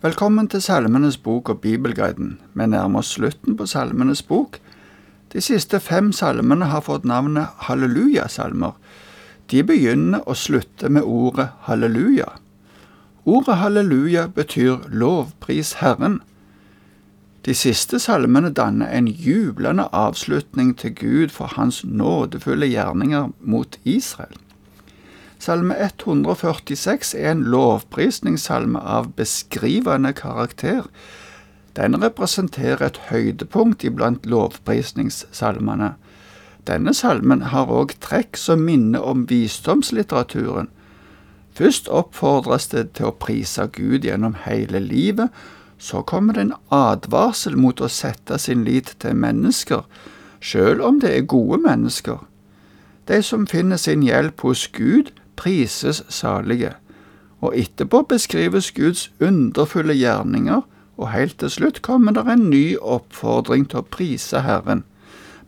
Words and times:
Velkommen 0.00 0.46
til 0.48 0.62
Salmenes 0.64 1.18
bok 1.20 1.50
og 1.52 1.58
Bibelguiden. 1.60 2.38
Vi 2.56 2.66
nærmer 2.66 3.02
oss 3.02 3.10
slutten 3.18 3.52
på 3.56 3.66
Salmenes 3.68 4.22
bok. 4.24 4.56
De 5.34 5.42
siste 5.44 5.76
fem 5.76 6.08
salmene 6.16 6.70
har 6.70 6.86
fått 6.86 7.04
navnet 7.04 7.52
hallelujasalmer. 7.66 8.78
De 9.52 9.60
begynner 9.60 10.24
og 10.24 10.40
slutter 10.40 10.88
med 10.88 11.04
ordet 11.04 11.50
halleluja. 11.68 12.30
Ordet 13.28 13.60
halleluja 13.60 14.24
betyr 14.32 14.88
lovpris 14.88 15.74
Herren. 15.84 16.22
De 17.44 17.52
siste 17.52 18.00
salmene 18.00 18.54
danner 18.56 18.88
en 18.88 19.04
jublende 19.06 19.84
avslutning 19.92 20.78
til 20.80 20.96
Gud 20.96 21.28
for 21.28 21.52
hans 21.60 21.84
nådefulle 21.84 22.72
gjerninger 22.72 23.34
mot 23.40 23.76
Israel. 23.84 24.32
Salme 25.40 25.72
146 25.80 27.14
er 27.16 27.30
en 27.30 27.46
lovprisningssalme 27.48 28.78
av 28.78 29.06
beskrivende 29.16 30.12
karakter. 30.12 30.82
Den 31.76 31.96
representerer 32.02 32.82
et 32.84 32.98
høydepunkt 33.08 33.86
iblant 33.88 34.26
lovprisningssalmene. 34.28 35.94
Denne 36.68 36.92
salmen 36.92 37.46
har 37.54 37.72
òg 37.72 37.94
trekk 38.04 38.36
som 38.36 38.66
minner 38.66 39.00
om 39.00 39.22
visdomslitteraturen. 39.30 40.68
Først 41.56 41.88
oppfordres 41.88 42.68
det 42.74 42.90
til 42.98 43.08
å 43.08 43.16
prise 43.16 43.64
Gud 43.72 44.04
gjennom 44.04 44.36
hele 44.44 44.82
livet, 44.84 45.32
så 45.78 46.02
kommer 46.04 46.36
det 46.36 46.44
en 46.44 46.58
advarsel 46.68 47.56
mot 47.56 47.80
å 47.80 47.88
sette 47.88 48.36
sin 48.38 48.66
lit 48.68 48.92
til 49.00 49.16
mennesker, 49.16 49.88
sjøl 50.40 50.84
om 50.84 51.00
det 51.00 51.14
er 51.16 51.24
gode 51.32 51.62
mennesker. 51.64 52.20
De 53.08 53.22
som 53.24 53.48
finner 53.48 53.80
sin 53.80 54.04
hjelp 54.04 54.44
hos 54.44 54.66
Gud, 54.76 55.14
prises 55.40 56.02
salige. 56.12 56.74
Og 57.40 57.56
etterpå 57.56 58.02
beskrives 58.08 58.70
Guds 58.76 59.08
underfulle 59.20 59.96
gjerninger, 59.96 60.60
og 61.00 61.12
helt 61.14 61.38
til 61.40 61.50
slutt 61.50 61.80
kommer 61.82 62.12
det 62.12 62.26
en 62.28 62.50
ny 62.52 62.76
oppfordring 62.76 63.64
til 63.70 63.80
å 63.80 63.88
prise 63.88 64.42
Herren. 64.44 64.84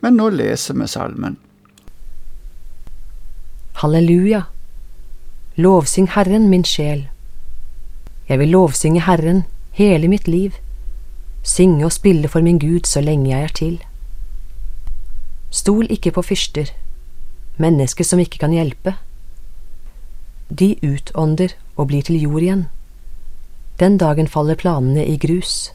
Men 0.01 0.17
nå 0.17 0.31
leser 0.33 0.79
vi 0.79 0.89
salmen. 0.89 1.37
Halleluja. 3.83 4.47
Lovsyng 5.61 6.09
Herren, 6.15 6.49
min 6.49 6.65
sjel. 6.65 7.09
Jeg 8.29 8.41
vil 8.41 8.55
lovsynge 8.55 9.05
Herren 9.05 9.45
hele 9.77 10.09
mitt 10.09 10.29
liv, 10.29 10.57
synge 11.45 11.85
og 11.85 11.93
spille 11.93 12.29
for 12.33 12.41
min 12.41 12.61
Gud 12.63 12.89
så 12.89 13.03
lenge 13.05 13.29
jeg 13.29 13.45
er 13.45 13.57
til. 13.57 13.79
Stol 15.53 15.91
ikke 15.93 16.15
på 16.17 16.25
fyrster, 16.25 16.71
mennesker 17.61 18.07
som 18.09 18.23
ikke 18.23 18.41
kan 18.41 18.55
hjelpe 18.57 18.97
de 20.59 20.77
utånder 20.83 21.55
og 21.77 21.89
blir 21.89 22.05
til 22.05 22.21
jord 22.21 22.43
igjen. 22.43 22.67
Den 23.81 23.97
dagen 23.99 24.29
faller 24.29 24.59
planene 24.59 25.05
i 25.09 25.17
grus. 25.17 25.73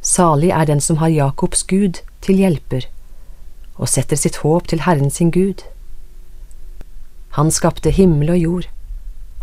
Salig 0.00 0.52
er 0.54 0.64
den 0.64 0.80
som 0.80 1.00
har 1.02 1.10
Jakobs 1.10 1.64
Gud 1.66 2.00
til 2.22 2.38
hjelper, 2.38 2.86
og 3.76 3.90
setter 3.90 4.16
sitt 4.16 4.40
håp 4.44 4.70
til 4.70 4.84
Herren 4.86 5.10
sin 5.10 5.32
Gud. 5.34 5.64
Han 7.36 7.50
skapte 7.50 7.90
himmel 7.90 8.30
og 8.34 8.38
jord, 8.38 8.68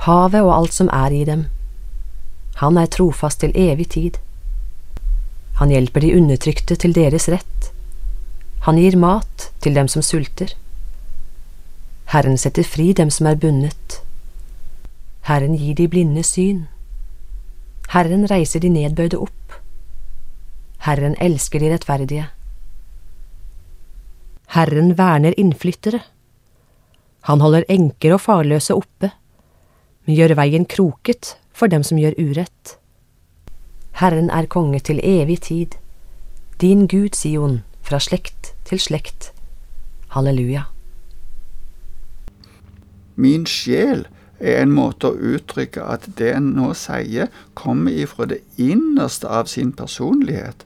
havet 0.08 0.42
og 0.42 0.54
alt 0.56 0.74
som 0.74 0.90
er 0.94 1.12
i 1.12 1.24
dem. 1.28 1.46
Han 2.64 2.80
er 2.80 2.88
trofast 2.88 3.44
til 3.44 3.52
evig 3.56 3.90
tid. 3.98 4.20
Han 5.60 5.72
hjelper 5.72 6.04
de 6.04 6.16
undertrykte 6.16 6.76
til 6.80 6.96
deres 6.96 7.28
rett. 7.32 7.72
Han 8.66 8.80
gir 8.80 8.96
mat 8.98 9.52
til 9.62 9.76
dem 9.76 9.92
som 9.92 10.02
sulter. 10.02 10.56
Herren 12.14 12.38
setter 12.38 12.64
fri 12.64 12.94
dem 12.94 13.10
som 13.10 13.28
er 13.28 13.36
bundet. 13.36 14.00
Herren 15.26 15.58
gir 15.58 15.76
de 15.76 15.88
blinde 15.90 16.24
syn. 16.24 16.68
Herren 17.90 18.28
reiser 18.30 18.62
de 18.62 18.70
nedbøyde 18.70 19.18
opp. 19.18 19.60
Herren 20.86 21.16
elsker 21.22 21.60
de 21.60 21.72
rettferdige. 21.74 22.28
Herren 24.54 24.94
verner 24.98 25.34
innflyttere. 25.38 26.04
Han 27.26 27.42
holder 27.42 27.66
enker 27.70 28.14
og 28.14 28.22
farløse 28.22 28.76
oppe, 28.78 29.10
men 30.06 30.18
gjør 30.18 30.36
veien 30.38 30.68
kroket 30.70 31.34
for 31.56 31.72
dem 31.72 31.84
som 31.84 31.98
gjør 31.98 32.20
urett. 32.22 32.76
Herren 33.98 34.30
er 34.30 34.46
konge 34.52 34.84
til 34.84 35.02
evig 35.02 35.40
tid, 35.48 35.80
din 36.62 36.86
Gud, 36.88 37.16
Sion, 37.18 37.64
fra 37.82 38.00
slekt 38.00 38.54
til 38.70 38.80
slekt. 38.80 39.32
Halleluja. 40.14 40.75
Min 43.16 43.46
sjel 43.48 44.06
er 44.40 44.62
en 44.62 44.74
måte 44.76 45.12
å 45.12 45.34
uttrykke 45.36 45.84
at 45.84 46.08
det 46.20 46.34
en 46.36 46.52
nå 46.58 46.74
sier, 46.78 47.32
kommer 47.54 47.96
ifra 47.96 48.28
det 48.32 48.42
innerste 48.60 49.30
av 49.32 49.48
sin 49.52 49.72
personlighet. 49.72 50.66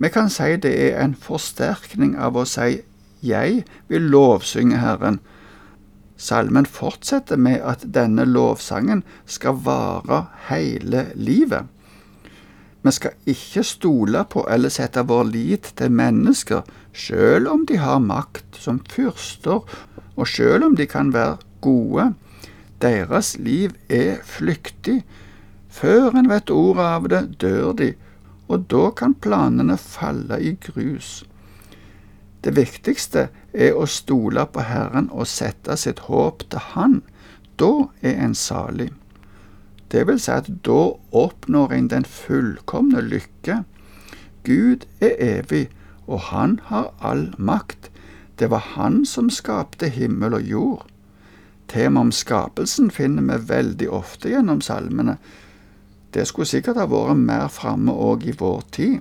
Vi 0.00 0.08
kan 0.08 0.30
si 0.32 0.54
det 0.56 0.72
er 0.72 1.02
en 1.02 1.16
forsterkning 1.18 2.14
av 2.16 2.38
å 2.38 2.46
si 2.48 2.80
jeg 3.20 3.64
vil 3.90 4.06
lovsynge 4.14 4.78
Herren. 4.80 5.18
Salmen 6.20 6.66
fortsetter 6.68 7.36
med 7.36 7.60
at 7.64 7.84
denne 7.94 8.24
lovsangen 8.28 9.02
skal 9.28 9.60
vare 9.64 10.22
hele 10.48 11.06
livet. 11.16 11.68
Vi 12.80 12.92
skal 12.96 13.16
ikke 13.28 13.64
stole 13.64 14.24
på 14.32 14.46
eller 14.48 14.72
sette 14.72 15.04
vår 15.04 15.26
lit 15.34 15.72
til 15.76 15.92
mennesker, 15.92 16.64
sjøl 16.96 17.48
om 17.48 17.66
de 17.68 17.76
har 17.80 18.00
makt 18.00 18.56
som 18.56 18.80
fyrster 18.88 19.60
og 20.20 20.28
selv 20.28 20.68
om 20.68 20.76
de 20.76 20.86
kan 20.86 21.14
være 21.16 21.38
gode, 21.64 22.12
deres 22.82 23.34
liv 23.38 23.72
er 23.88 24.20
flyktig. 24.24 25.00
Før 25.70 26.16
en 26.18 26.28
vet 26.28 26.52
ordet 26.52 26.84
av 26.84 27.08
det, 27.08 27.22
dør 27.40 27.72
de, 27.78 27.92
og 28.48 28.66
da 28.72 28.90
kan 28.96 29.14
planene 29.14 29.76
falle 29.80 30.40
i 30.42 30.56
grus. 30.60 31.20
Det 32.44 32.54
viktigste 32.56 33.28
er 33.52 33.76
å 33.76 33.84
stole 33.88 34.46
på 34.48 34.64
Herren 34.64 35.10
og 35.12 35.28
sette 35.28 35.76
sitt 35.76 36.06
håp 36.08 36.46
til 36.50 36.64
Han. 36.72 37.00
Da 37.60 37.90
er 38.00 38.16
en 38.24 38.34
salig. 38.34 38.88
Det 39.92 40.06
vil 40.08 40.20
si 40.22 40.32
at 40.32 40.48
da 40.64 40.80
oppnår 41.20 41.74
en 41.76 41.90
den 41.92 42.06
fullkomne 42.08 43.02
lykke. 43.04 43.60
Gud 44.46 44.86
er 45.04 45.16
evig, 45.20 45.68
og 46.06 46.30
Han 46.30 46.58
har 46.70 46.92
all 47.00 47.28
makt. 47.36 47.89
Det 48.40 48.50
var 48.50 48.58
Han 48.58 49.04
som 49.06 49.30
skapte 49.30 49.88
himmel 49.88 50.34
og 50.34 50.42
jord. 50.42 50.86
Temaet 51.68 52.00
om 52.00 52.12
skapelsen 52.12 52.90
finner 52.90 53.22
vi 53.22 53.48
veldig 53.48 53.90
ofte 53.90 54.32
gjennom 54.32 54.60
salmene. 54.60 55.18
Det 56.14 56.26
skulle 56.26 56.48
sikkert 56.48 56.80
ha 56.80 56.86
vært 56.90 57.20
mer 57.20 57.48
framme 57.52 57.92
òg 57.92 58.24
i 58.26 58.34
vår 58.38 58.62
tid. 58.72 58.98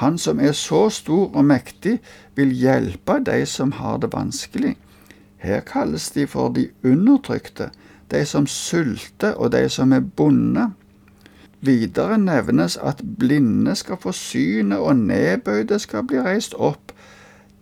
Han 0.00 0.18
som 0.18 0.40
er 0.40 0.52
så 0.52 0.86
stor 0.92 1.34
og 1.34 1.44
mektig, 1.44 1.98
vil 2.34 2.52
hjelpe 2.52 3.18
de 3.26 3.42
som 3.46 3.72
har 3.72 3.98
det 3.98 4.12
vanskelig. 4.12 4.76
Her 5.36 5.60
kalles 5.60 6.10
de 6.10 6.26
for 6.26 6.52
de 6.52 6.68
undertrykte, 6.84 7.70
de 8.10 8.24
som 8.24 8.46
sulter 8.46 9.34
og 9.34 9.52
de 9.52 9.68
som 9.68 9.92
er 9.92 10.00
bonde. 10.00 10.70
Videre 11.60 12.18
nevnes 12.18 12.76
at 12.76 13.02
blinde 13.18 13.74
skal 13.74 13.96
få 14.00 14.12
synet 14.12 14.78
og 14.78 14.96
nedbøyde 14.96 15.78
skal 15.78 16.04
bli 16.04 16.20
reist 16.20 16.54
opp, 16.54 16.92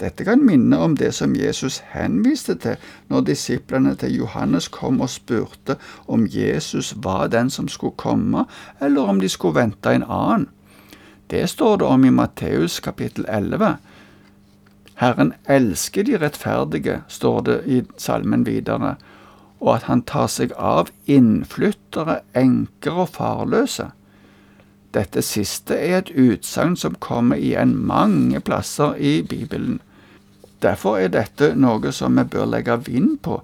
dette 0.02 0.24
kan 0.26 0.42
minne 0.42 0.78
om 0.82 0.96
det 0.98 1.12
som 1.14 1.36
Jesus 1.38 1.78
henviste 1.92 2.56
til 2.58 2.80
når 3.12 3.28
disiplene 3.28 3.94
til 3.98 4.16
Johannes 4.18 4.66
kom 4.68 4.98
og 5.04 5.12
spurte 5.12 5.76
om 6.10 6.26
Jesus 6.26 6.94
var 6.96 7.28
den 7.30 7.50
som 7.50 7.68
skulle 7.70 7.94
komme, 7.96 8.44
eller 8.80 9.10
om 9.10 9.20
de 9.20 9.28
skulle 9.28 9.60
vente 9.60 9.94
en 9.94 10.06
annen. 10.08 10.48
Det 11.30 11.46
står 11.48 11.76
det 11.76 11.86
om 11.86 12.04
i 12.04 12.10
Matteus 12.10 12.80
kapittel 12.80 13.24
11. 13.28 13.76
Herren 14.94 15.32
elsker 15.48 16.02
de 16.02 16.18
rettferdige, 16.18 17.00
står 17.08 17.40
det 17.40 17.58
i 17.66 17.82
salmen 17.96 18.44
videre, 18.46 18.96
og 19.60 19.76
at 19.76 19.86
han 19.88 20.02
tar 20.02 20.26
seg 20.28 20.52
av 20.58 20.90
innflyttere, 21.06 22.20
enker 22.34 23.04
og 23.06 23.14
farløse. 23.14 23.88
Dette 24.94 25.24
siste 25.26 25.74
er 25.74 25.96
et 25.98 26.12
utsagn 26.14 26.76
som 26.78 26.94
kommer 27.02 27.40
igjen 27.40 27.72
mange 27.88 28.38
plasser 28.46 28.94
i 28.94 29.16
Bibelen. 29.26 29.80
Derfor 30.62 31.00
er 31.02 31.10
dette 31.10 31.50
noe 31.58 31.90
som 31.92 32.14
vi 32.20 32.24
bør 32.30 32.46
legge 32.52 32.76
vind 32.86 33.18
på, 33.26 33.40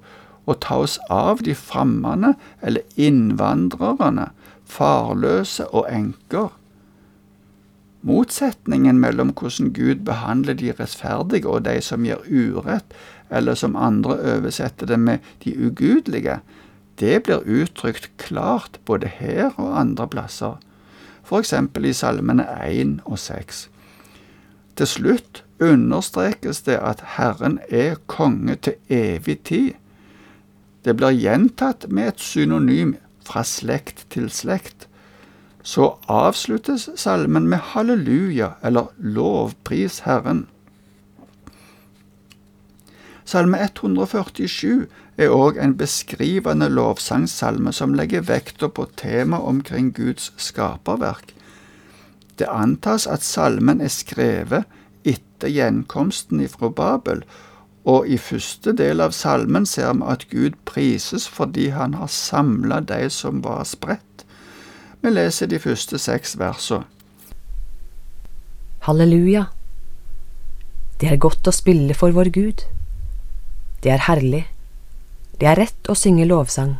og 0.47 0.61
ta 0.62 0.79
oss 0.85 0.97
av 1.11 1.43
de 1.47 1.56
fremmede 1.58 2.37
eller 2.62 2.87
innvandrerne, 2.94 4.31
farløse 4.70 5.67
og 5.75 5.91
enker. 5.91 6.55
Motsetningen 8.06 9.03
mellom 9.03 9.35
hvordan 9.37 9.75
Gud 9.76 10.06
behandler 10.06 10.56
de 10.56 10.70
rettferdige 10.79 11.50
og 11.50 11.67
de 11.67 11.76
som 11.85 12.06
gjør 12.06 12.25
urett, 12.31 12.94
eller 13.29 13.58
som 13.58 13.76
andre 13.76 14.17
oversetter 14.37 14.88
det 14.88 15.03
med 15.03 15.26
de 15.44 15.53
ugudelige, 15.58 16.38
det 17.03 17.23
blir 17.26 17.44
uttrykt 17.44 18.08
klart 18.23 18.79
både 18.87 19.11
her 19.19 19.50
og 19.58 19.76
andre 19.82 20.06
plasser 20.08 20.58
f.eks. 21.31 21.55
i 21.87 21.93
salmene 21.94 22.47
1 22.67 23.00
og 23.05 23.19
6. 23.19 23.69
Til 24.77 24.87
slutt 24.87 25.44
understrekes 25.61 26.62
det 26.67 26.79
at 26.82 27.05
Herren 27.17 27.59
er 27.71 28.00
konge 28.06 28.56
til 28.56 28.75
evig 28.88 29.38
tid. 29.44 29.73
Det 30.85 30.97
blir 30.97 31.15
gjentatt 31.15 31.87
med 31.88 32.15
et 32.15 32.21
synonym 32.25 32.97
fra 33.27 33.44
slekt 33.44 34.06
til 34.11 34.31
slekt. 34.32 34.88
Så 35.62 35.93
avsluttes 36.09 36.88
salmen 36.97 37.47
med 37.49 37.61
halleluja, 37.75 38.55
eller 38.65 38.88
lovpris 38.97 40.00
Herren. 40.06 40.47
Salme 43.25 43.61
147 43.62 44.88
er 45.20 45.34
òg 45.34 45.58
en 45.61 45.76
beskrivende 45.76 46.70
lovsangsalme 46.72 47.72
som 47.76 47.94
legger 47.96 48.25
vekta 48.28 48.70
på 48.72 48.87
temaet 48.96 49.44
omkring 49.52 49.93
Guds 49.96 50.31
skaperverk. 50.40 51.34
Det 52.40 52.49
antas 52.49 53.06
at 53.06 53.25
salmen 53.26 53.82
er 53.84 53.93
skrevet 53.93 54.64
etter 55.05 55.52
gjenkomsten 55.52 56.40
ifra 56.40 56.70
Babel, 56.72 57.25
og 57.84 58.08
i 58.08 58.17
første 58.20 58.72
del 58.76 59.00
av 59.00 59.12
salmen 59.17 59.67
ser 59.69 59.93
vi 59.96 60.08
at 60.12 60.26
Gud 60.32 60.56
prises 60.69 61.26
fordi 61.28 61.69
han 61.75 61.96
har 62.00 62.08
samla 62.12 62.81
de 62.81 63.08
som 63.12 63.43
var 63.44 63.64
spredt. 63.69 64.25
Vi 65.00 65.12
leser 65.12 65.49
de 65.49 65.58
første 65.61 65.99
seks 65.99 66.37
versene. 66.40 66.84
Halleluja. 68.84 69.46
Det 71.00 71.08
er 71.08 71.20
godt 71.20 71.49
å 71.49 71.52
spille 71.52 71.96
for 71.96 72.12
vår 72.17 72.32
Gud. 72.32 72.64
Det 73.84 73.93
er 73.93 74.05
herlig. 74.05 74.46
Det 75.40 75.48
er 75.48 75.56
rett 75.56 75.88
å 75.88 75.94
synge 75.96 76.26
lovsang. 76.28 76.75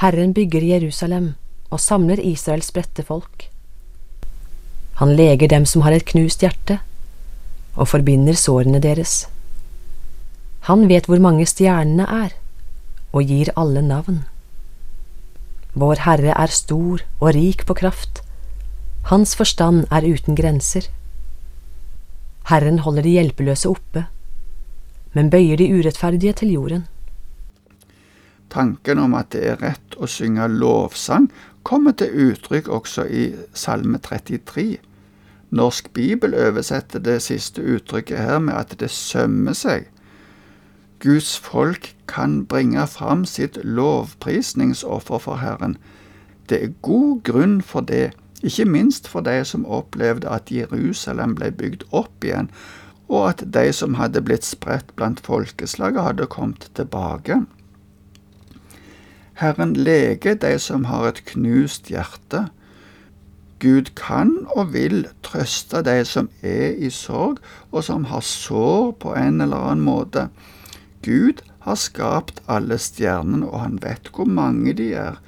Herren 0.00 0.30
bygger 0.32 0.64
Jerusalem 0.64 1.34
og 1.68 1.80
samler 1.84 2.20
Israels 2.24 2.70
spredte 2.72 3.04
folk. 3.04 3.50
Han 4.96 5.12
leger 5.18 5.50
dem 5.52 5.66
som 5.68 5.84
har 5.84 5.92
et 5.92 6.06
knust 6.08 6.40
hjerte, 6.40 6.78
og 7.76 7.90
forbinder 7.90 8.36
sårene 8.36 8.80
deres. 8.80 9.26
Han 10.68 10.86
vet 10.88 11.08
hvor 11.08 11.20
mange 11.20 11.44
stjernene 11.48 12.06
er, 12.08 12.32
og 13.12 13.28
gir 13.28 13.52
alle 13.60 13.82
navn. 13.84 14.22
Vår 15.76 16.04
Herre 16.06 16.32
er 16.32 16.52
stor 16.52 17.04
og 17.20 17.34
rik 17.36 17.66
på 17.68 17.76
kraft, 17.76 18.22
hans 19.12 19.34
forstand 19.36 19.84
er 19.90 20.08
uten 20.08 20.36
grenser. 20.38 20.88
Herren 22.48 22.80
holder 22.86 23.04
de 23.04 23.14
hjelpeløse 23.18 23.68
oppe, 23.68 24.06
men 25.12 25.28
bøyer 25.28 25.60
de 25.60 25.68
urettferdige 25.76 26.40
til 26.40 26.56
jorden. 26.56 26.88
Tanken 28.52 29.00
om 29.00 29.14
at 29.16 29.30
det 29.32 29.46
er 29.48 29.60
rett 29.62 29.96
å 29.96 30.08
synge 30.10 30.44
lovsang, 30.52 31.30
kommer 31.64 31.94
til 31.96 32.12
uttrykk 32.28 32.68
også 32.68 33.06
i 33.08 33.22
Salme 33.56 33.96
33. 34.02 34.76
Norsk 35.52 35.88
bibel 35.96 36.34
oversetter 36.36 37.00
det 37.00 37.18
siste 37.24 37.64
uttrykket 37.64 38.20
her 38.20 38.38
med 38.44 38.56
at 38.56 38.74
det 38.80 38.90
sømmer 38.92 39.56
seg. 39.56 39.88
Guds 41.02 41.34
folk 41.40 41.94
kan 42.08 42.42
bringe 42.46 42.84
fram 42.86 43.24
sitt 43.24 43.56
lovprisningsoffer 43.64 45.18
for 45.18 45.40
Herren. 45.40 45.78
Det 46.48 46.60
er 46.62 46.76
god 46.82 47.24
grunn 47.24 47.56
for 47.62 47.80
det, 47.88 48.12
ikke 48.42 48.68
minst 48.68 49.08
for 49.08 49.24
de 49.24 49.40
som 49.48 49.64
opplevde 49.66 50.28
at 50.28 50.52
Jerusalem 50.52 51.34
ble 51.38 51.50
bygd 51.56 51.88
opp 51.90 52.24
igjen, 52.24 52.52
og 53.08 53.28
at 53.32 53.44
de 53.54 53.66
som 53.76 53.96
hadde 54.00 54.22
blitt 54.24 54.46
spredt 54.46 54.92
blant 54.96 55.20
folkeslaget, 55.24 56.02
hadde 56.02 56.30
kommet 56.30 56.68
tilbake. 56.76 57.42
Herren 59.40 59.74
leger 59.74 60.34
de 60.34 60.58
som 60.60 60.84
har 60.90 61.08
et 61.08 61.22
knust 61.32 61.88
hjerte. 61.92 62.46
Gud 63.62 63.92
kan 63.96 64.32
og 64.56 64.72
vil 64.74 65.06
trøste 65.22 65.84
de 65.86 66.02
som 66.04 66.28
er 66.42 66.74
i 66.74 66.90
sorg, 66.90 67.38
og 67.70 67.84
som 67.86 68.08
har 68.10 68.24
sår 68.26 68.92
på 69.00 69.14
en 69.14 69.40
eller 69.40 69.68
annen 69.70 69.84
måte. 69.86 70.26
Gud 71.02 71.44
har 71.62 71.78
skapt 71.78 72.42
alle 72.50 72.78
stjernene, 72.78 73.46
og 73.46 73.62
han 73.62 73.78
vet 73.82 74.10
hvor 74.14 74.26
mange 74.26 74.74
de 74.78 74.92
er. 74.98 75.20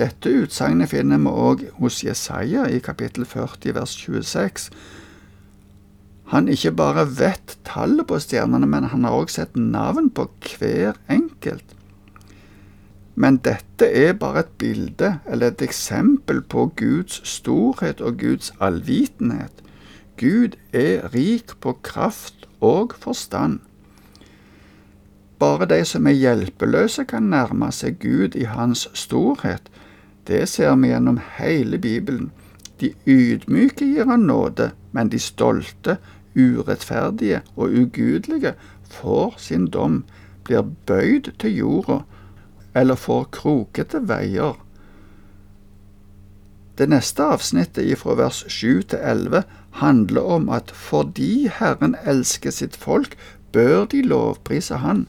Dette 0.00 0.32
utsagnet 0.42 0.88
finner 0.88 1.20
vi 1.20 1.28
òg 1.28 1.66
hos 1.80 2.00
Jesaja 2.04 2.64
i 2.72 2.80
kapittel 2.80 3.26
40 3.28 3.76
vers 3.76 3.92
26. 4.00 4.70
Han 6.32 6.48
ikke 6.48 6.72
bare 6.72 7.04
vet 7.18 7.58
tallet 7.68 8.06
på 8.08 8.20
stjernene, 8.22 8.66
men 8.66 8.88
han 8.88 9.04
har 9.04 9.18
òg 9.18 9.32
sett 9.34 9.56
navn 9.58 10.08
på 10.14 10.30
hver 10.46 10.96
enkelt. 11.12 11.76
Men 13.20 13.36
dette 13.44 13.84
er 13.84 14.14
bare 14.16 14.46
et 14.46 14.52
bilde 14.60 15.08
eller 15.28 15.52
et 15.52 15.62
eksempel 15.62 16.40
på 16.40 16.70
Guds 16.76 17.20
storhet 17.28 18.00
og 18.00 18.16
Guds 18.22 18.52
allvitenhet. 18.64 19.58
Gud 20.16 20.56
er 20.72 21.10
rik 21.12 21.52
på 21.60 21.74
kraft 21.84 22.46
og 22.64 22.94
forstand. 23.00 23.58
Bare 25.40 25.68
de 25.68 25.84
som 25.84 26.06
er 26.06 26.16
hjelpeløse, 26.16 27.04
kan 27.04 27.28
nærme 27.32 27.68
seg 27.72 27.98
Gud 28.00 28.36
i 28.36 28.46
Hans 28.48 28.86
storhet. 28.96 29.68
Det 30.28 30.46
ser 30.48 30.74
vi 30.80 30.88
gjennom 30.88 31.20
hele 31.36 31.78
Bibelen. 31.78 32.30
De 32.80 32.92
ydmyke 33.06 33.84
gir 33.84 34.08
Han 34.08 34.24
nåde, 34.28 34.70
men 34.92 35.08
de 35.12 35.18
stolte, 35.18 35.96
urettferdige 36.36 37.42
og 37.56 37.68
ugudelige 37.68 38.54
får 38.88 39.34
sin 39.36 39.66
dom, 39.66 40.04
blir 40.44 40.64
bøyd 40.86 41.32
til 41.38 41.56
jorda 41.56 42.00
eller 42.74 42.98
får 42.98 43.28
krokete 43.34 44.02
veier. 44.08 44.58
Det 46.78 46.88
neste 46.88 47.26
avsnittet 47.34 47.98
fra 48.00 48.14
vers 48.16 48.44
7 48.48 48.82
til 48.92 48.98
11 48.98 49.42
handler 49.82 50.22
om 50.36 50.48
at 50.48 50.70
fordi 50.72 51.50
Herren 51.52 51.96
elsker 52.08 52.54
sitt 52.54 52.76
folk, 52.76 53.16
bør 53.52 53.84
de 53.84 54.02
lovprise 54.02 54.78
Han. 54.80 55.06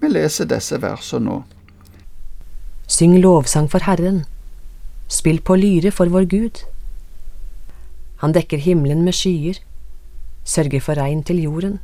Vi 0.00 0.08
leser 0.08 0.48
disse 0.48 0.78
versene 0.80 1.26
nå. 1.26 1.38
Syng 2.88 3.18
lovsang 3.20 3.68
for 3.70 3.84
Herren, 3.84 4.24
spill 5.08 5.42
på 5.44 5.54
lyre 5.60 5.92
for 5.92 6.08
vår 6.08 6.24
Gud. 6.30 6.64
Han 8.24 8.32
dekker 8.32 8.58
himmelen 8.58 9.04
med 9.04 9.14
skyer, 9.14 9.60
sørger 10.44 10.80
for 10.80 10.98
regn 10.98 11.22
til 11.22 11.42
jorden 11.42 11.78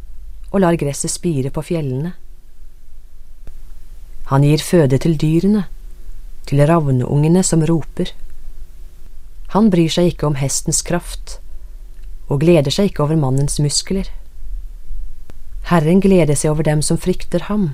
og 0.50 0.60
lar 0.64 0.76
gresset 0.80 1.12
spire 1.12 1.50
på 1.50 1.62
fjellene. 1.62 2.14
Han 4.30 4.42
gir 4.42 4.58
føde 4.58 4.98
til 4.98 5.14
dyrene, 5.20 5.64
til 6.46 6.62
ravneungene 6.66 7.42
som 7.46 7.62
roper. 7.66 8.10
Han 9.54 9.70
bryr 9.70 9.92
seg 9.92 10.12
ikke 10.12 10.26
om 10.26 10.38
hestens 10.40 10.82
kraft, 10.86 11.38
og 12.26 12.42
gleder 12.42 12.74
seg 12.74 12.90
ikke 12.90 13.04
over 13.06 13.20
mannens 13.22 13.60
muskler. 13.62 14.10
Herren 15.70 16.02
gleder 16.02 16.34
seg 16.34 16.52
over 16.54 16.66
dem 16.66 16.82
som 16.82 16.98
frykter 16.98 17.46
ham 17.46 17.72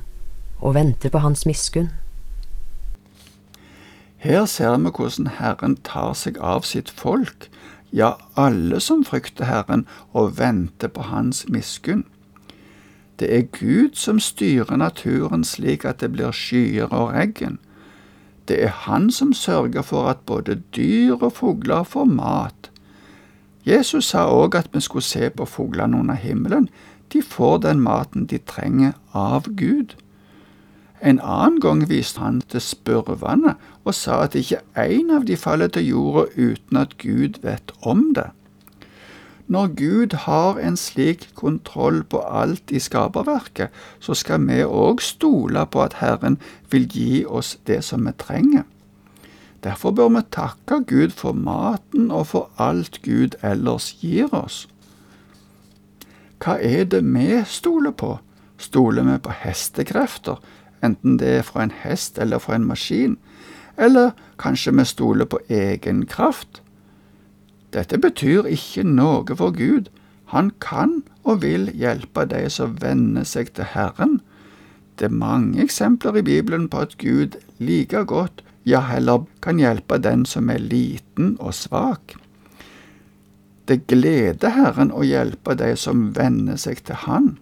og 0.61 0.77
venter 0.77 1.13
på 1.13 1.21
hans 1.25 1.47
miskunn. 1.49 1.91
Her 4.23 4.45
ser 4.47 4.77
vi 4.79 4.93
hvordan 4.95 5.33
Herren 5.41 5.77
tar 5.83 6.13
seg 6.15 6.37
av 6.39 6.69
sitt 6.69 6.93
folk, 6.93 7.49
ja, 7.93 8.15
alle 8.39 8.79
som 8.81 9.03
frykter 9.05 9.49
Herren 9.49 9.87
og 10.13 10.37
venter 10.39 10.89
på 10.89 11.09
hans 11.09 11.43
miskunn. 11.49 12.05
Det 13.19 13.29
er 13.37 13.43
Gud 13.53 13.95
som 13.95 14.21
styrer 14.21 14.77
naturen 14.77 15.45
slik 15.45 15.85
at 15.85 16.01
det 16.01 16.13
blir 16.13 16.33
skyer 16.33 16.91
og 16.91 17.13
regn. 17.13 17.59
Det 18.49 18.63
er 18.65 18.69
Han 18.69 19.11
som 19.11 19.33
sørger 19.33 19.83
for 19.83 20.09
at 20.09 20.25
både 20.27 20.63
dyr 20.77 21.15
og 21.21 21.33
fugler 21.33 21.83
får 21.83 22.05
mat. 22.05 22.71
Jesus 23.67 24.05
sa 24.05 24.27
òg 24.27 24.57
at 24.59 24.69
vi 24.73 24.81
skulle 24.81 25.07
se 25.07 25.31
på 25.31 25.45
fuglene 25.45 25.99
under 25.99 26.15
himmelen. 26.15 26.69
De 27.13 27.23
får 27.23 27.59
den 27.59 27.81
maten 27.81 28.27
de 28.27 28.39
trenger 28.39 28.93
av 29.15 29.47
Gud. 29.57 29.95
En 31.03 31.21
annen 31.21 31.61
gang 31.61 31.89
viste 31.89 32.21
han 32.21 32.41
til 32.41 32.61
spurvene 32.61 33.55
og 33.85 33.95
sa 33.95 34.23
at 34.23 34.35
ikke 34.39 34.63
én 34.79 35.11
av 35.15 35.27
de 35.27 35.37
faller 35.37 35.69
til 35.69 35.87
jorda 35.87 36.27
uten 36.37 36.77
at 36.77 36.99
Gud 36.99 37.43
vet 37.43 37.73
om 37.83 38.13
det. 38.15 38.31
Når 39.47 39.67
Gud 39.75 40.15
har 40.15 40.59
en 40.59 40.77
slik 40.77 41.31
kontroll 41.35 42.03
på 42.05 42.21
alt 42.23 42.71
i 42.71 42.79
skaperverket, 42.79 43.69
så 44.01 44.15
skal 44.15 44.47
vi 44.47 44.63
òg 44.65 45.03
stole 45.03 45.67
på 45.67 45.83
at 45.83 45.99
Herren 46.01 46.39
vil 46.71 46.87
gi 46.89 47.25
oss 47.27 47.59
det 47.67 47.83
som 47.85 48.07
vi 48.07 48.15
trenger. 48.19 48.63
Derfor 49.63 49.91
bør 49.91 50.09
vi 50.09 50.23
takke 50.31 50.83
Gud 50.87 51.11
for 51.11 51.33
maten 51.33 52.11
og 52.11 52.27
for 52.27 52.51
alt 52.59 53.03
Gud 53.03 53.37
ellers 53.43 53.93
gir 54.01 54.33
oss. 54.35 54.67
Hva 56.43 56.57
er 56.59 56.85
det 56.85 57.05
vi 57.07 57.43
stoler 57.47 57.95
på? 57.95 58.17
Stoler 58.59 59.07
vi 59.07 59.19
på 59.23 59.35
hestekrefter, 59.43 60.41
enten 60.83 61.19
det 61.19 61.29
er 61.39 61.47
fra 61.47 61.63
en 61.63 61.75
hest 61.83 62.19
eller 62.19 62.39
fra 62.39 62.55
en 62.55 62.67
maskin, 62.67 63.17
eller 63.79 64.11
kanskje 64.39 64.75
vi 64.75 64.85
stoler 64.85 65.25
på 65.25 65.39
egen 65.49 66.07
kraft. 66.07 66.62
Dette 67.73 67.99
betyr 67.99 68.49
ikke 68.51 68.85
noe 68.85 69.37
for 69.37 69.55
Gud. 69.57 69.89
Han 70.33 70.51
kan 70.61 71.03
og 71.25 71.43
vil 71.45 71.71
hjelpe 71.77 72.25
de 72.29 72.45
som 72.53 72.77
venner 72.83 73.25
seg 73.29 73.53
til 73.57 73.69
Herren. 73.73 74.21
Det 74.97 75.09
er 75.09 75.21
mange 75.23 75.63
eksempler 75.65 76.19
i 76.21 76.25
Bibelen 76.27 76.69
på 76.69 76.85
at 76.85 76.99
Gud 77.01 77.39
like 77.59 78.05
godt, 78.09 78.43
ja 78.69 78.81
heller 78.87 79.25
kan 79.43 79.59
hjelpe 79.59 79.99
den 79.99 80.27
som 80.29 80.51
er 80.53 80.61
liten 80.61 81.37
og 81.41 81.55
svak. 81.57 82.17
Det 83.69 83.87
gleder 83.89 84.53
Herren 84.57 84.93
å 84.93 85.05
hjelpe 85.07 85.57
de 85.59 85.73
som 85.79 86.11
venner 86.17 86.59
seg 86.61 86.83
til 86.87 86.99
Han. 87.07 87.37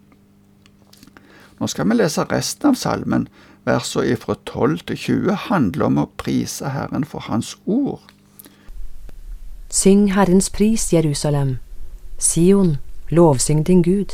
Nå 1.61 1.69
skal 1.69 1.91
vi 1.91 1.99
lese 1.99 2.25
resten 2.31 2.71
av 2.71 2.79
salmen, 2.81 3.27
versene 3.69 4.17
fra 4.21 4.37
12 4.49 4.87
til 4.89 5.01
20 5.05 5.43
handler 5.49 5.91
om 5.91 6.01
å 6.05 6.11
prise 6.21 6.71
Herren 6.73 7.05
for 7.05 7.27
Hans 7.27 7.57
ord. 7.67 8.05
Syng 9.73 10.13
Herrens 10.13 10.51
pris, 10.51 10.93
Jerusalem. 10.93 11.59
Sion, 12.19 12.79
lovsyng 13.09 13.63
din 13.65 13.83
Gud. 13.83 14.11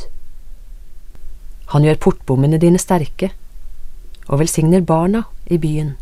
Han 1.73 1.81
gjør 1.81 1.97
portbommene 1.97 2.59
dine 2.61 2.77
sterke, 2.77 3.31
og 4.27 4.39
velsigner 4.39 4.85
barna 4.85 5.23
i 5.49 5.57
byen. 5.57 5.95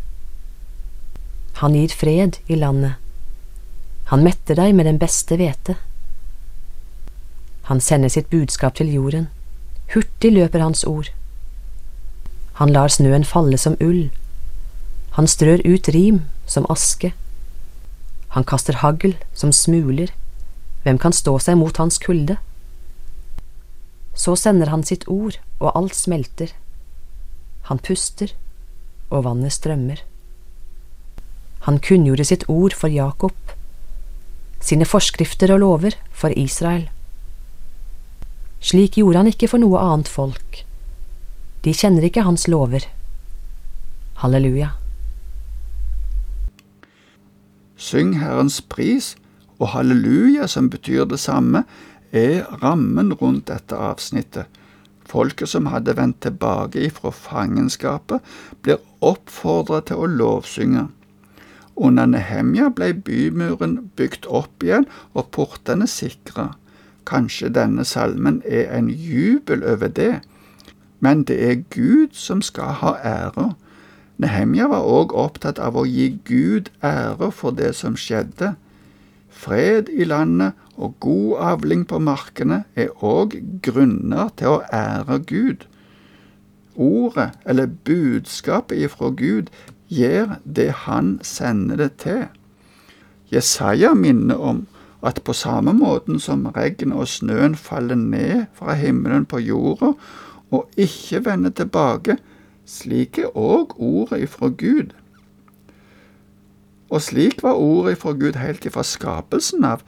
Han 1.64 1.72
gir 1.72 1.96
fred 1.96 2.42
i 2.52 2.60
landet. 2.60 3.00
Han 4.12 4.28
metter 4.28 4.60
deg 4.60 4.76
med 4.76 4.92
den 4.92 5.00
beste 5.00 5.40
hvete. 5.40 5.78
Han 7.72 7.80
sender 7.80 8.12
sitt 8.12 8.28
budskap 8.30 8.76
til 8.76 8.92
jorden. 8.92 9.30
Hurtig 9.96 10.36
løper 10.36 10.60
hans 10.60 10.84
ord. 10.84 11.14
Han 12.60 12.76
lar 12.76 12.92
snøen 12.92 13.24
falle 13.24 13.58
som 13.58 13.80
ull. 13.80 14.10
Han 15.16 15.32
strør 15.32 15.64
ut 15.64 15.88
rim 15.96 16.26
som 16.46 16.68
aske. 16.70 17.16
Han 18.36 18.44
kaster 18.44 18.82
hagl 18.84 19.16
som 19.34 19.54
smuler. 19.56 20.12
Hvem 20.84 21.00
kan 21.00 21.16
stå 21.16 21.38
seg 21.40 21.56
mot 21.58 21.78
hans 21.80 21.98
kulde? 22.04 22.36
Så 24.16 24.36
sender 24.40 24.70
han 24.72 24.84
sitt 24.84 25.08
ord, 25.12 25.40
og 25.64 25.72
alt 25.72 25.96
smelter. 25.96 26.52
Han 27.72 27.80
puster, 27.80 28.36
og 29.10 29.24
vannet 29.26 29.56
strømmer. 29.56 30.04
Han 31.66 31.80
kunngjorde 31.80 32.28
sitt 32.28 32.44
ord 32.52 32.76
for 32.78 32.92
Jakob, 32.92 33.56
sine 34.60 34.86
forskrifter 34.86 35.56
og 35.56 35.64
lover 35.64 35.98
for 36.14 36.36
Israel. 36.36 36.90
Slik 38.60 39.00
gjorde 39.00 39.24
han 39.24 39.32
ikke 39.32 39.50
for 39.50 39.64
noe 39.64 39.80
annet 39.80 40.12
folk. 40.12 40.64
De 41.66 41.74
kjenner 41.74 42.06
ikke 42.06 42.26
hans 42.28 42.50
lover. 42.52 42.86
Halleluja. 44.22 44.76
Syng 47.86 48.16
Herrens 48.18 48.62
pris, 48.62 49.14
og 49.62 49.76
halleluja, 49.76 50.48
som 50.50 50.72
betyr 50.74 51.06
det 51.06 51.20
samme, 51.22 51.64
er 52.12 52.48
rammen 52.64 53.14
rundt 53.14 53.48
dette 53.52 53.78
avsnittet. 53.78 54.50
Folket 55.06 55.52
som 55.52 55.70
hadde 55.70 55.94
vendt 55.98 56.24
tilbake 56.26 56.82
ifra 56.88 57.12
fangenskapet, 57.14 58.24
blir 58.66 58.82
oppfordret 59.06 59.92
til 59.92 60.02
å 60.02 60.10
lovsynge. 60.10 60.88
Under 61.76 62.10
Nehemja 62.10 62.72
ble 62.74 62.94
bymuren 63.06 63.78
bygd 64.00 64.26
opp 64.32 64.64
igjen 64.66 64.88
og 65.14 65.30
portene 65.36 65.86
sikra. 65.92 66.54
Kanskje 67.06 67.52
denne 67.54 67.86
salmen 67.86 68.42
er 68.50 68.72
en 68.74 68.90
jubel 68.90 69.62
over 69.68 69.92
det, 69.94 70.24
men 71.06 71.22
det 71.30 71.38
er 71.52 71.64
Gud 71.70 72.18
som 72.18 72.42
skal 72.42 72.80
ha 72.82 72.96
ære. 73.04 73.52
Nehemja 74.18 74.68
var 74.72 74.86
òg 74.88 75.14
opptatt 75.16 75.60
av 75.60 75.76
å 75.76 75.84
gi 75.88 76.14
Gud 76.28 76.70
ære 76.84 77.32
for 77.36 77.56
det 77.56 77.74
som 77.76 77.98
skjedde. 78.00 78.54
Fred 79.30 79.90
i 79.92 80.08
landet 80.08 80.56
og 80.80 80.96
god 81.04 81.42
avling 81.52 81.84
på 81.88 82.00
markene 82.00 82.64
er 82.80 82.94
òg 83.04 83.36
grunner 83.66 84.32
til 84.40 84.56
å 84.56 84.62
ære 84.72 85.20
Gud. 85.28 85.66
Ordet, 86.76 87.32
eller 87.46 87.72
budskapet 87.88 88.88
ifra 88.88 89.12
Gud, 89.12 89.52
gjør 89.88 90.38
det 90.44 90.72
han 90.86 91.20
sender 91.24 91.80
det 91.84 91.92
til. 92.04 92.26
Jesaja 93.32 93.94
minner 93.96 94.40
om 94.40 94.66
at 95.06 95.22
på 95.24 95.34
samme 95.34 95.74
måten 95.76 96.20
som 96.20 96.48
regn 96.56 96.94
og 96.96 97.08
snøen 97.12 97.56
faller 97.56 98.00
ned 98.00 98.48
fra 98.58 98.74
himmelen 98.80 99.28
på 99.30 99.44
jorda 99.44 99.94
og 100.56 100.80
ikke 100.80 101.26
vender 101.26 101.54
tilbake, 101.54 102.18
slik 102.66 103.20
er 103.22 103.34
òg 103.38 103.76
ordet 103.78 104.26
ifra 104.26 104.50
Gud. 104.50 104.94
Og 106.90 107.02
slik 107.02 107.44
var 107.44 107.60
ordet 107.60 107.96
ifra 107.98 108.14
Gud 108.14 108.40
helt 108.40 108.66
ifra 108.66 108.84
skapelsen 108.84 109.64
av. 109.64 109.84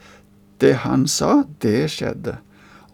Det 0.60 0.74
han 0.82 1.06
sa, 1.08 1.44
det 1.62 1.90
skjedde. 1.94 2.38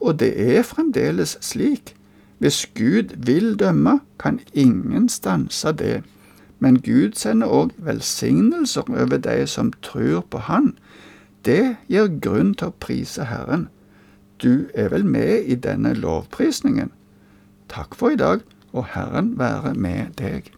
Og 0.01 0.19
det 0.21 0.33
er 0.37 0.63
fremdeles 0.63 1.39
slik. 1.41 1.95
Hvis 2.39 2.67
Gud 2.75 3.15
vil 3.17 3.55
dømme, 3.59 4.01
kan 4.19 4.41
ingen 4.53 5.09
stanse 5.09 5.73
det. 5.73 6.03
Men 6.59 6.81
Gud 6.83 7.17
sender 7.17 7.49
òg 7.49 7.73
velsignelser 7.77 8.89
over 8.89 9.17
de 9.17 9.47
som 9.47 9.73
tror 9.83 10.21
på 10.31 10.39
Han. 10.39 10.75
Det 11.45 11.77
gir 11.89 12.09
grunn 12.21 12.55
til 12.55 12.71
å 12.73 12.77
prise 12.81 13.25
Herren. 13.29 13.69
Du 14.43 14.67
er 14.75 14.89
vel 14.89 15.05
med 15.05 15.45
i 15.45 15.55
denne 15.55 15.95
lovprisningen? 15.95 16.91
Takk 17.69 17.95
for 17.95 18.13
i 18.13 18.17
dag, 18.17 18.41
og 18.75 18.87
Herren 18.95 19.35
være 19.39 19.75
med 19.75 20.15
deg. 20.19 20.51